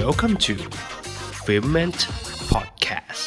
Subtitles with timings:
[0.00, 0.54] Welcome to
[1.44, 2.00] f i l m e n t
[2.52, 3.24] Podcast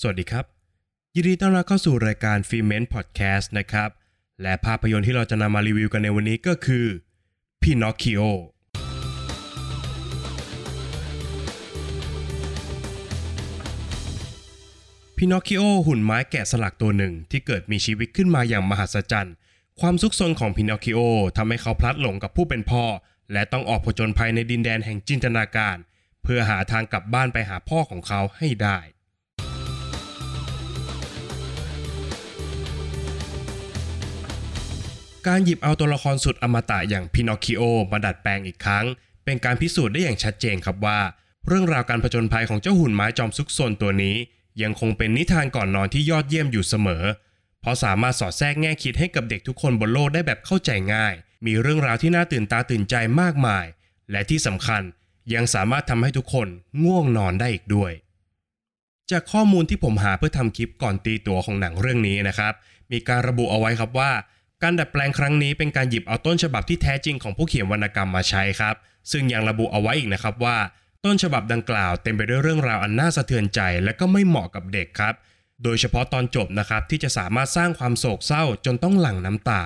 [0.00, 0.44] สวัสดีครับ
[1.14, 3.90] ยินดีต้อนรับเข้าสู่รายการ f i l m e n t Podcast นะครับ
[4.42, 6.86] และภาพยนตร์ที่เราจะนำมารีวิวกันในวันนี้ก็คือ
[7.62, 8.20] Pinocchio
[15.16, 19.34] พินอคคิโอหุ่นไม้แกะสลักตัวหนึ่งที่เกิดมีชีวิตขึ้นมาอย่างมหัศจรรย์
[19.80, 20.98] ความซุกซนของพินอคคิโอ
[21.36, 22.84] ทำให้เขาพลัดหลงกับผู้เป็นพ่อ
[23.32, 25.76] และต้องออกผจญภัยในดินแดนแห่งจินตนาการ
[26.22, 28.78] เพื่อหาทางกลับบ้านไปหาพ่อของเขาให้ได้
[35.28, 37.62] การหยิบเอาตัวละครสุดอมตะอย่างพินอคคิโอ
[37.92, 38.84] มาดัดแปลงอีกครั้ง
[39.24, 41.00] เป็นการพิสูจน์ได้อย่างชัดเจนครับว่า
[41.46, 44.16] เรื่องราวการผจญภัยของเจ้าหุ่นไม้จอมซุกซนตัวนี้
[44.62, 47.04] ยังคงเป็นนิทานก่อนนอนที่ยอดเยี่ยมอยู่เสมอ
[47.60, 51.14] เพราะสามารถสอดแทรกแง่คิดให้กับเด็กทุกคนบนโลกได้แบบเข้าใจง่าย
[51.46, 53.66] มีเรื่องราวที่น่าตื่นตาตื่นใจมากมาย
[54.10, 54.82] และที่สำคัญ
[55.34, 56.48] ยังสามารถทำให้ทุกคน
[56.84, 57.92] ง่วงนอนได้อีกด้วย
[59.10, 62.52] จากข้อมูลที่ผมหาเพื่อทำคลิปก่อนตีตัวของหนังเรื่องนี้นะครับ
[62.92, 64.12] มีการระบุเอาไว้ครับว่า
[64.62, 68.74] การดัดแปลงครั้งนี้เป็นการหยิบเอาต้นฉบับที่แท้จริงของผู้เขียนวรรณกรรมมาใช้ครับ
[69.12, 70.58] ซึ่งยังระบุเอาไว้อีกนะครับว่า
[71.04, 75.14] ต้นฉบับดังกล่าวเต็มไปด้วยเรื่องราวอันน่าสะเทือนใจ และก็ไม่เหมาะกับเด็กครับ
[75.64, 79.62] โดยเฉพาะตอนจบนะครับที่จะสามารถสร้างความโศกเศร้าจนต้องหลั่งน้ำตา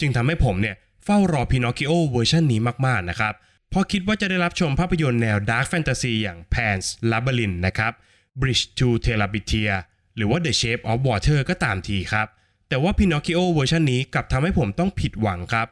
[0.00, 3.34] จึงทำให้ผมเนี่ย เฝ้ารอพินอคคิโอเวอร์ชันนี้มากๆนะครับ
[3.70, 7.92] เพราะคิดว่าจะได้รับชมภาพยนตร์แนว dark fantasy อย่าง Pan's Labyrinth นะครับ
[8.40, 9.72] Bridge to Terabithia
[10.16, 12.26] หรือว่า The Shape of Water ก็ตามทีครับ
[12.68, 15.68] แต่ว่า Pinocchio เวอร์ชันนี้กลับทำให้ผมต้องผิดหวังครับ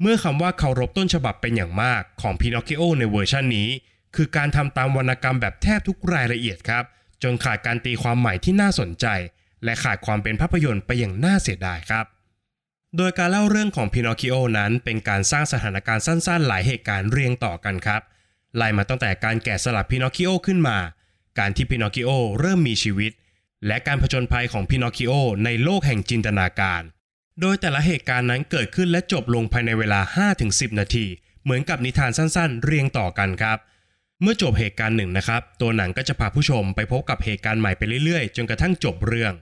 [0.00, 3.68] เมื่อคำว่าเคารพต้นฉบับเป็นอย่างมากของ Pinocchio ในเวอร์ชันนี้
[4.16, 6.84] คือการทำตามวรรณกรรมแบบแทบทุกรายละเอียดครับ
[7.22, 9.06] จนขาดการตีความใหม่ที่น่าสนใจ
[9.64, 12.06] และขาดความเป็นภาพยนตร์ไปอย่างน่าเสียดายครับ
[12.96, 18.02] โดยการเล่าเรื่องของ Pinocchio นั้นเป็นการสร้างสถานการณ์สั้นๆ หลายเหตุการณ์เรียงต่อกันครับ
[18.56, 20.78] ไล่มาตั้งแต่การแกะสลัก Pinocchio ขึ้นมา
[21.38, 23.12] การที่ Pinocchio เริ่มมีชีวิต
[23.66, 25.12] และการผจญภัยของ Pinocchio
[25.44, 26.82] ในโลกแห่งจินตนาการ
[27.40, 30.00] โดยแต่ละเหตุการณ์นั้นเกิดขึ้นและจบลงภายในเวลา
[30.40, 31.06] 5-10 นาที
[31.42, 33.58] เหมือนกับนิทานสั้นๆ เรียงต่อกันครับ
[34.22, 39.32] เมื่อจบเหตุการณ์หนึ่งนะครับ ตัวหนังก็จะพาผู้ชมไปพบกับเหตุการณ์ใหม่ไปเรื่อยๆ จนกระทั่งจบเรื่อง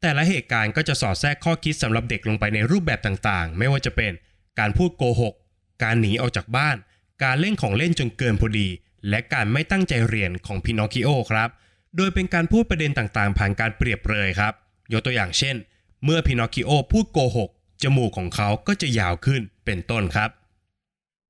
[0.00, 4.12] แต่ละเหตุการณ์ก็จะสอดแทรกข้อคิดสำหรับเด็กลงไปในรูปแบบต่างๆ ไม่ว่าจะเป็น
[4.58, 5.34] การพูดโกหก
[5.82, 6.76] การหนีออกจากบ้าน
[7.24, 8.68] การเล่นของเล่นจนเกินพอดี
[9.08, 11.48] และการไม่ตั้งใจเรียนของพินอคคิโอครับ
[11.96, 14.52] โดยเป็นการพูดประเด็นต่างๆ ผ่านการเปรียบเปรยครับ
[14.92, 15.56] ยกตัวอย่างเช่น
[16.04, 17.50] เมื่อพินอคิโอพูดโกหก
[17.82, 20.30] จมูกของเขาก็จะยาวขึ้นเป็นต้นครับ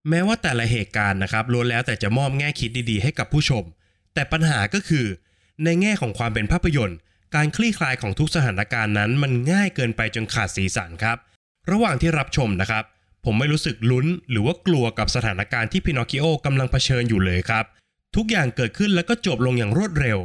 [0.09, 3.65] แม้ว่าแต่ละเหตุการณ์นะครับล้วนแล้วแต่จะมอบแง่คิดดีๆ ให้กับผู้ชม
[4.15, 5.07] แต่ปัญหาก็คือ
[5.65, 6.99] ในแง่ของความเป็นภาพยนตร์
[7.35, 11.17] การคลี่คลายของทุกสถานการณ์นั้นมันง่ายเกินไปจนขาดสีสันครับ
[11.71, 12.85] ระหว่างที่รับชมนะครับ
[13.25, 17.65] ผมไม่รู้สึกลุ้นหรือว่ากลัวกับสถานการณ์ที่พินอคิโอกำลังเผชิญอยู่เลยครับ
[18.17, 20.19] ทุกอย่างเกิดขึ้นแล้วก็จบลงอย่างรวดเร็ว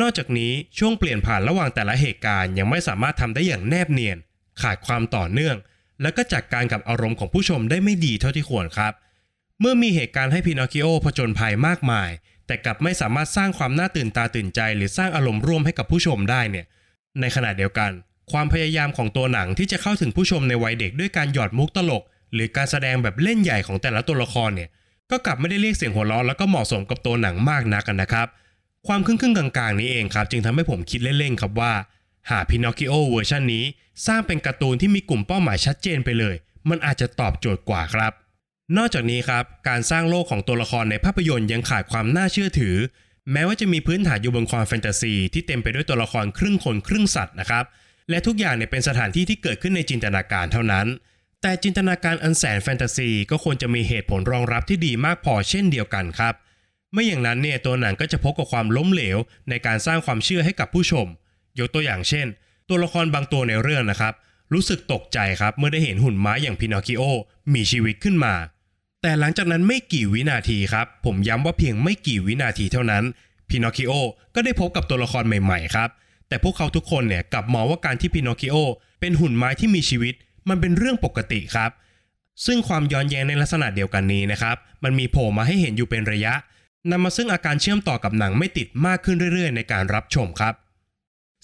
[0.00, 4.18] นอกจากนี้ช่วงเปลี่ยนผ่านระหว่างแต่ละเหตุการณ์ยังไม่สามารถทำได้อย่างแนบเนียน
[4.62, 5.56] ขาดความต่อเนื่อง
[6.02, 8.92] และก็จัดการกับอารมณ์ของผู้ชมได้ไม่ดีเท่าที่ควรครับ
[9.60, 12.10] เมื่อมีเหตุการณ์ให้พินอคิโอผจญภัยมากมาย
[12.46, 16.66] แต่กลับไม่สามารถสร้างความน่าตื่นตาตื่นใจ หรือสร้างอารมณ์ร่วมให้กับผู้ชมได้เนี่ย
[17.20, 17.90] ในขณะเดียวกัน
[18.32, 22.02] ความพยายามของตัวหนังที่จะเข้าถึงผู้ชมในวัยเด็กด้วยการหยอดมุกตลก
[22.34, 24.68] หรือการแสดงแบบเล่นใหญ่ของแต่ละตัวละครเนี่ย
[25.10, 28.26] ก็กลับไม่ได้เรียกเสียงหัวเราะแล้วก็เหมาะสมกับตัวหนังมากนักนนะครับ
[28.86, 31.72] ความครึ่งครึ่งๆกลางๆ นี้เองครับ จึงทำให้ผมคิดเล่นๆครับว่า
[32.30, 33.64] หากพินอคิโอเวอร์ชันนี้
[34.06, 36.34] สร้างเป็นการ์ตูนที่มีกลุ่มเป้าหมายชัดเจนไปเลย
[36.68, 38.12] มันอาจจะตอบโจทย์กว่าครับ
[38.76, 42.76] นอกจากนี้ครับการสร้างโลกของตัวละครในภาพยนตร์ยังขาดความน่าเชื่อถือ
[43.32, 47.64] แม้ว่าจะมีพื้นฐานอยู่บนความแฟนตาซีที่เต็มไปด้วยตัวละครครึ่งคนครึ่งสัตว์นะครับ
[48.10, 50.86] และทุกอย่างเนี่ยเป็นสถานที่ที่เกิดขึ้นในจินตนาการเท่านั้น
[51.42, 56.34] แต่จินตนาการอันแสนแฟนตาซีก็ควรจะมีเหตุผลรองรับที่ดีมากพอเช่นเดียวกันครับ
[56.92, 59.18] ไม่อย่างนั้นเนี่ยตัวหนังก็จะพบกับความล้มเหลว
[59.48, 61.06] ในการสร้างความเชื่อให้กับผู้ชม
[61.58, 62.26] ยกตัวอย่างเช่น
[62.68, 64.14] ตัวละครบางตัวในเรื่องนะครับ
[64.52, 67.02] รู้สึกตกใจครับเมื่อได้เห็นหุ่นไม้อย่างพินอคคิโอ
[67.54, 68.34] มีชีวิตขึ้นมา
[69.02, 73.04] แต่หลังจากนั้นไม่กี่วินาทีครับ ผมย้ำว่าเพียงไม่กี่วินาทีเท่านั้น
[73.48, 73.92] พินอคคิโอ
[74.34, 75.88] ก็ได้พบกับตัวละครใหม่ๆครับ
[76.28, 78.56] แต่พวกเขาทุกคนเนี่ยกลับมองว่าการที่พินอคคิโอ
[79.00, 80.14] เป็นหุ่นไม้ที่มีชีวิต
[80.48, 81.70] มันเป็นเรื่องปกติครับ
[82.46, 86.34] ซึ่งความย้อนแย้งในลักษณะเดียวกันนี้นะครับ มันมีโผล่มาให้เห็นอยู่เป็นระยะ
[86.90, 90.54] นำมาซึ่งอาการเชื่อมต่อกับหนังไม่ติดมากขึ้นเรื่อย ๆ ในการรับชมครับ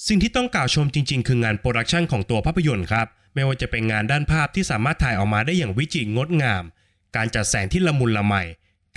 [0.06, 6.64] สิ่งที่ต้องกล่าวชมจริง ๆ คืองานโปรดักชันของตัวภาพยนตร์ครับ ไม่ว่าจะเป็นงานด้านภาพที่สามารถถ่ายออกมาได้อย่างวิจิตรงดงาม
[7.16, 8.34] การจัดแสงที่ละมุนละไม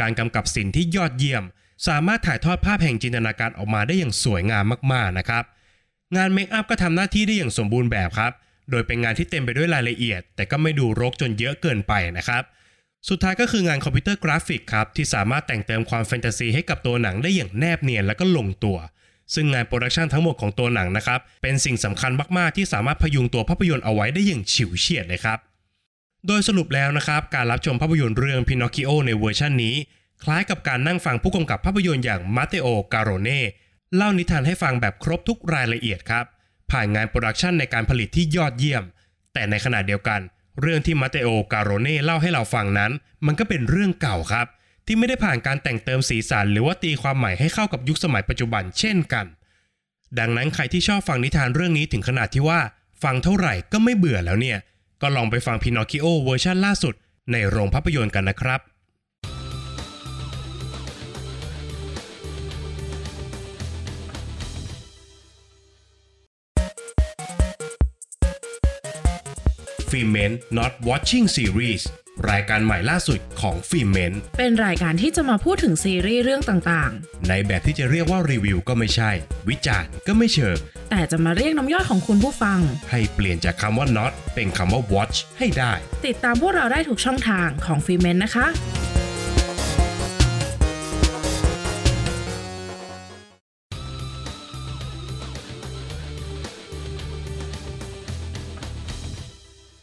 [0.02, 1.44] การกำกับศิลป์ที่ยอดเยี่ยม
[1.88, 4.64] สามารถถ่ายทอดภาพแห่งจินตนาการออกมาได้อย่างสวยงาม
[4.94, 5.44] มากๆนะครับ
[6.18, 8.34] งานเมคอัพก็ทำหน้าที่ได้อย่างสมบูรณ์แบบครับ
[8.72, 12.44] โดยเป็นงานที่เต็มไปด้วยรายละเอียด แต่ก็ไม่ดูรกจนเยอะเกินไปนะครับ
[13.10, 18.78] สุดท้ายก็คืองานคอมพิวเตอร์กราฟิกครับที่สามารถแต่งเติมความแฟนตาซีให้กับตัวหนังได้อย่างแนบเนียนและก็ลงตัว
[19.34, 25.40] ซึ่งงานโปรดักชันทั้งหมดของตัวหนังนะครับ เป็นสิ่งสำคัญมาก ๆ ที่สามารถพยุงตัวภาพยนตร์เอาไว้ได้อย่างฉิวเฉียดเลยครับ
[26.28, 29.76] โดยสรุปแล้วนะครับ การรับชมภาพยนตร์เรื่องพินอคคิโอในเวอร์ชันนี้
[30.24, 33.42] คล้ายกับการนั่งฟังผู้กำกับภาพยนตร์อย่างมาเตโอ การโรเน่
[33.96, 36.26] เล่านิทานให้ฟังแบบครบทุกรายละเอียดครับ
[36.72, 38.84] ผ่านงานโปรดักชันในการผลิตที่ยอดเยี่ยม
[39.34, 40.20] แต่ในขณะเดียวกัน
[40.62, 42.92] เรื่องที่มาเตโอ การโรเน่เล่าให้เราฟังนั้น
[43.26, 44.48] มันก็เป็นเรื่องเก่าครับ
[44.86, 49.26] ที่ไม่ได้ผ่านการแต่งเติมสีสันหรือว่าตีความใหม่ให้เข้ากับยุคสมัยปัจจุบันเช่นกัน
[50.20, 52.60] ดังนั้นใครที่ชอบฟังนิทานเรื่องนี้ถึงขนาดที่ว่า
[53.04, 54.58] ฟังเท่าไหร่ก็ไม่เบื่อแล้วเนี่ย
[55.02, 56.94] ก็ลองไปฟังพินอคคิโอเวอร์ชันล่าสุด
[57.32, 58.62] ในโรงภาพยนตร์กันนะครับ
[69.90, 71.84] f i l m e n Not Watching Series
[72.30, 76.92] รายการใหม่ล่าสุดของ f i l m e n เป็นรายการที่จะมาพูดถึงซีรีส์เรื่องต่าง
[77.30, 79.12] ในแบบที่จะเรียกว่ารีวิวก็ไม่ใช่
[79.50, 82.60] วิจารณ์ก็ไม่เชิงๆแต่จะมาเรียกน้ำย่อยของคุณผู้ฟัง
[82.92, 85.74] ให้เปลี่ยนจากคำว่า not เป็นคำว่า watch ให้ได้
[86.06, 88.48] ติดตามพวกเราได้ทุกช่องทางของฟีเมนนะคะ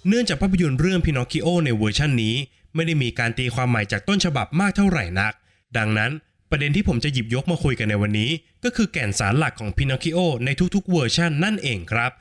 [0.07, 2.35] เนื่องจากภาพยนตร์เรื่องพินอคคิโอในเวอร์ชันนี้
[2.75, 5.33] ไม่ได้มีการตีความใหม่จากต้นฉบับมากเท่าไหร่นัก
[5.77, 6.11] ดังนั้น
[6.51, 8.31] ประเด็นที่ผมจะหยิบยกมาคุยกันในวันนี้
[8.65, 12.13] ก็คือแก่นสารหลักของพินอคคิโอในทุกๆเวอร์ชันนั่นเองครับ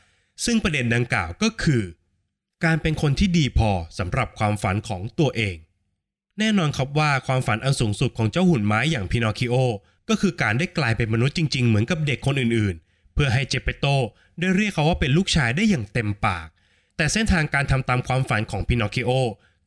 [0.45, 1.83] ซึ่งประเด็นดังกล่าวก็คือ
[2.65, 5.55] การเป็นคนที่ดีพอสำหรับความฝันของตัวเอง
[6.39, 9.55] แน่นอนครับว่าความฝันอันสูงสุดของเจ้าหุ่นไม้อย่างพินอคคิโอ
[10.09, 13.85] ก็คือการได้กลายเป็นมนุษย์จริงๆ เหมือนกับเด็กคนอื่นๆ เพื่อให้เจเปโต
[14.39, 16.47] ได้เรียกเขาว่าเป็นลูกชายได้อย่างเต็มปาก
[16.97, 19.09] แต่เส้นทางการทำตามความฝันของพินอคคิโอ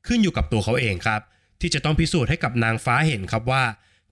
[0.07, 1.21] ขึ้นอยู่กับตัวเขาเองครับ
[1.61, 3.65] ที่จะต้องพิสูจน์ให้กับนางฟ้าเห็นครับว่า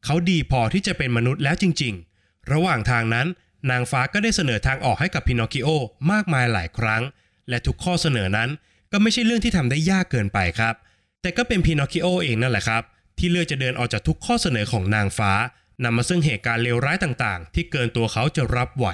[0.04, 3.26] เขาดีพอที่จะเป็นมนุษย์แล้วจริง ๆ ระหว่างทางนั้น
[3.70, 5.68] นางฟ้าก็ได้เสนอทางออกให้กับพินอคคิโอ
[6.12, 7.02] มากมายหลายครั้ง
[7.48, 8.50] และทุกข้อเสนอนั้น
[8.92, 10.74] ก็ไม่ใช่เรื่องที่ทำได้ยากเกินไปครับ
[11.22, 12.82] แต่ก็เป็นพินอคคิโอเองนั่นแหละครับ
[13.18, 15.32] ที่เลือกจะเดินออกจากทุกข้อเสนอของนางฟ้า
[15.84, 18.88] นำมาซึ่งเหตุการณ์เลวร้ายต่างๆ ที่เกินตัวเขาจะรับไหว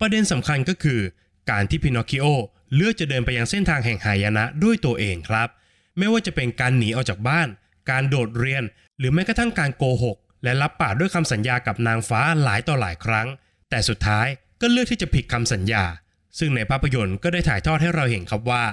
[0.00, 1.00] ประเด็นสำคัญก็คือ
[1.50, 2.24] การที่พินอคคิโอ
[2.74, 5.48] เลือกจะเดินไปยังเส้นทางแห่งหายนะด้วยตัวเองครับ
[5.98, 7.48] ไม่ว่าจะเป็นการหนีออกจากบ้าน
[7.90, 8.62] การโดดเรียน
[8.98, 13.28] หรือแม้กระทั่งการโกหก และรับปากด้วยคำสัญญากับนางฟ้าหลายต่อหลายครั้ง
[13.70, 14.26] แต่สุดท้าย
[14.60, 15.84] ก็เลือกที่จะผิดคำสัญญา
[16.38, 18.64] ซึ่งในภาพยนตร์ก็ได้ถ่ายทอดให้เราเห็นครับว่า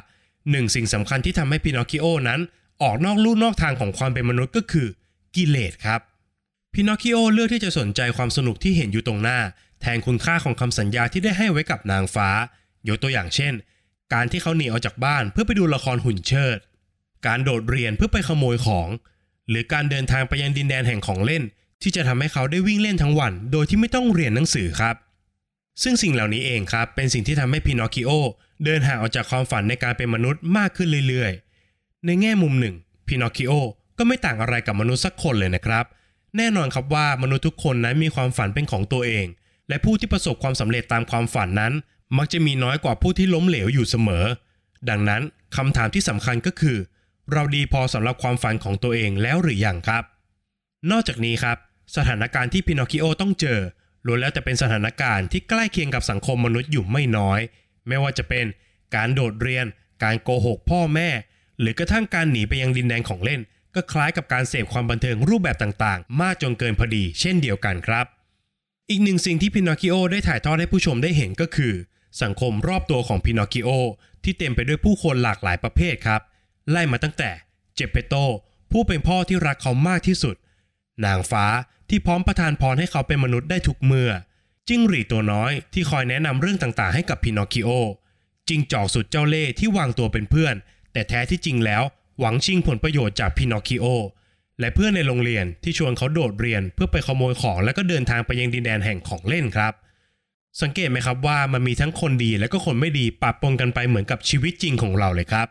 [0.52, 2.40] หนึ่งสิ่งสำคัญที่ทำให้พินอคคิโอนั้น
[2.82, 4.88] ออกนอกลู่นอกทางของความเป็นมนุษย์ก็คือ
[5.36, 6.02] กิเลสครับ
[6.74, 9.40] พินอคคิโอเลือกที่จะสนใจความสนุกที่เห็นอยู่ตรงหน้า
[9.82, 12.30] แทนคุณค่าของคำสัญญาที่ได้ให้ไว้กับนางฟ้า
[12.90, 13.54] ยกตัวอย่างเช่น
[14.14, 16.58] การที่เขาหนีออกจากบ้านเพื่อไปดูละครหุ่นเชิด
[17.28, 18.88] การโดดเรียนเพื่อไปขโมยของ
[19.50, 21.44] หรือการเดินทางไปยังดินแดนแห่งของเล่น
[21.82, 24.96] ที่จะทำให้เขาได้วิ่งเล่นทั้งวัน โดยที่ไม่ต้องเรียนหนังสือครับ
[25.84, 28.10] ซึ่งสิ่งเหล่านี้เองครับเป็นสิ่งที่ทำให้พินอคคิโอ
[28.66, 32.76] เดินห่างออกจากความฝันในการเป็นมนุษย์มากขึ้นเรื่อยๆ ในแง่มุมหนึ่ง
[33.08, 33.52] พินอคคิโอ
[33.98, 35.86] ก็ไม่ต่างอะไรกับมนุษย์สักคนเลยนะครับ
[36.38, 39.26] แน่นอนครับว่ามนุษย์ทุกคนนั้นมีความฝันเป็นของตัวเอง
[39.70, 41.74] และผู้ที่ประสบความสำเร็จตามความฝันนั้น
[42.18, 44.26] มักจะมีน้อยกว่าผู้ที่ล้มเหลวอยู่เสมอ
[44.90, 45.22] ดังนั้น
[45.58, 46.78] คำถามที่สำคัญก็คือ
[47.32, 50.04] เราดีพอสำหรับความฝันของตัวเองแล้วหรือยังครับ
[50.92, 51.58] นอกจากนี้ครับ
[51.96, 53.60] สถานการณ์ที่พินอคิโอต้องเจอ
[54.06, 57.40] ล้วนแล้วแต่เป็นสถานการณ์ที่ใกล้เคียงกับสังคมมนุษย์อยู่ไม่น้อย
[57.88, 58.46] ไม่ว่าจะเป็น
[58.96, 59.66] การโดดเรียน
[60.04, 61.10] การโกหกพ่อแม่
[61.60, 63.42] หรือกระทั่งการหนีไปยังดินแดนของเล่น
[63.76, 68.06] ก็คล้ายกับการเสพความบันเทิงรูปแบบต่างๆ มากจนเกินพอดี เช่นเดียวกันครับ
[68.90, 71.74] อีกหนึ่งสิ่งที่พินอคคิโอได้ถ่ายทอดให้ผู้ชมได้เห็นก็คือ
[72.22, 73.70] สังคมรอบตัวของพินอคคิโอ
[74.24, 76.22] ที่เต็มไปด้วยผู้คนหลากหลายประเภทครับ
[76.72, 77.32] ไล่มาตั้งแต่
[77.76, 78.14] เจเปโต
[78.72, 80.36] ผู้เป็นพ่อที่รักเขามากที่สุด
[81.06, 81.46] นางฟ้า
[81.90, 84.12] ที่พร้อมประทานพรให้เขาเป็นมนุษย์ได้ทุกเมื่อ
[84.68, 87.70] จิ้งหรีตัวน้อยที่คอยแนะนำเรื่องต่างๆ ให้กับพินอคคิโอ
[88.50, 90.56] จิงจอกสุดเจ้าเล่ห์ที่วางตัวเป็นเพื่อน
[90.94, 91.84] แต่แท้ที่จริงแล้ว
[92.20, 93.86] หวังชิงผลประโยชน์จากพินอคคิโอ
[94.60, 99.74] และเพื่อนในโรงเรียนที่ชวนเขาโดดเรียนเพื่อไปขโมยของแล้วก็เดินทางไปยังดินแดนแห่งของเล่นครับ
[100.62, 105.48] สังเกตไหมครับว่ามันมีทั้งคนดีและก็คนไม่ดีปะปนกันไปเหมือนกับชีวิตจริงของเราเลยครับ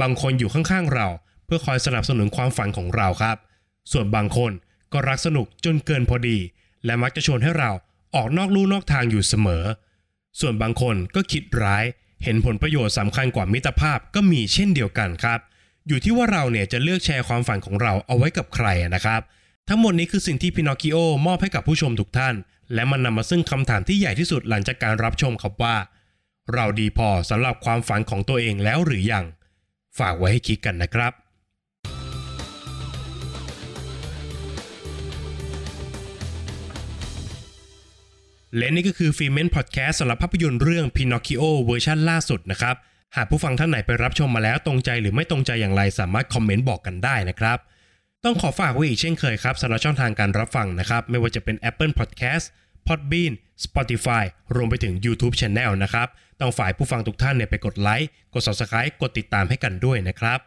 [0.00, 1.06] บางคนอยู่ข้างๆเรา
[1.46, 3.36] เพื่อคอยสนับสนุนความฝันของเราครับ
[3.92, 4.52] ส่วนบางคน
[4.92, 6.38] ก็รักสนุกจนเกินพอดี
[6.84, 7.70] และมักจะชวนให้เรา
[8.14, 9.64] ออกนอกลู่นอกทางอยู่เสมอ
[10.40, 11.84] ส่วนบางคนก็คิดร้าย
[12.24, 15.40] เห็นผลประโยชน์สำคัญกว่ามิตรภาพก็มีเช่นเดียวกันครับ
[15.88, 19.20] อยู่ที่ว่าเราเนี่ยจะเลือกแชร์ความฝันของเราเอาไว้กับใครนะครับ
[19.68, 22.34] ทั้งหมดนี้คือสิ่งที่พินอคคิโอมอบให้กับผู้ชมทุกท่าน
[22.74, 25.76] และมันนำมาซึ่งคำถามที่ใหญ่ที่สุดหลังจากการรับชมครับว่า
[26.54, 29.24] เราดีพอสำหรับความฝันของตัวเองแล้วหรือยัง
[29.98, 31.12] ฝากไว้ให้คิดกันนะครับ
[38.56, 42.76] และนี่ก็คือฟีเมนพอดแคสต์สำหรับภาพยนตร์เรื่อง Pinocchio เวอร์ชันล่าสุดนะครับ
[43.16, 47.58] หากผู้ฟังท่านไหนไปรับชมมาแล้วตรงใจหรือไม่ตรงใจอย่างไรสามารถคอมเมนต์บอกกันได้นะครับ
[48.26, 52.44] ต้องขอฝากไว้อีกเช่นเคยครับสำหรับช่องทางการรับฟังนะครับ ไม่ว่าจะเป็น Apple Podcast
[52.86, 53.32] Podbean
[53.64, 54.24] Spotify
[54.56, 56.08] รวมไปถึง YouTube Channel นะครับ
[56.40, 60.38] ต้องฝ่ายผู้ฟังทุกท่านเนี่ยไปกดไลค์ กด Subscribe กดติดตามให้กันด้วยนะครับ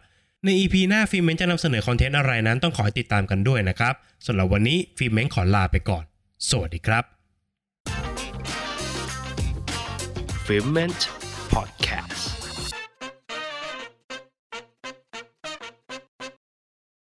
[0.44, 3.94] ใน EP หน้าฟิล์มเมนจะนำเสนอคอนเทนต์อะไรนั้นต้องขอให้ติดตามกันด้วยนะครับ
[4.26, 6.04] สำหรับวันนี้ฟิล์มเมนขอลาไปก่อน
[6.50, 7.04] สวัสดีครับ
[10.46, 11.19] f i m e n t